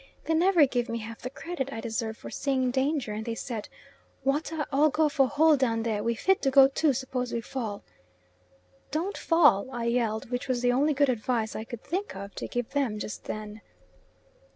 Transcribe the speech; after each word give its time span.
They 0.25 0.33
never 0.33 0.65
give 0.65 0.89
me 0.89 0.97
half 0.97 1.19
the 1.21 1.29
credit 1.29 1.71
I 1.71 1.79
deserve 1.79 2.17
for 2.17 2.31
seeing 2.31 2.71
danger, 2.71 3.13
and 3.13 3.23
they 3.23 3.35
said, 3.35 3.69
"Water 4.23 4.65
all 4.71 4.89
go 4.89 5.09
for 5.09 5.27
hole 5.27 5.55
down 5.55 5.83
there, 5.83 6.01
we 6.03 6.15
fit 6.15 6.41
to 6.41 6.49
go 6.49 6.67
too 6.67 6.91
suppose 6.93 7.31
we 7.31 7.39
fall." 7.39 7.83
"Don't 8.89 9.15
fall," 9.15 9.69
I 9.69 9.83
yelled 9.85 10.31
which 10.31 10.47
was 10.47 10.63
the 10.63 10.71
only 10.71 10.95
good 10.95 11.09
advice 11.09 11.55
I 11.55 11.65
could 11.65 11.83
think 11.83 12.15
of 12.15 12.33
to 12.33 12.47
give 12.47 12.71
them 12.71 12.97
just 12.97 13.25
then. 13.25 13.61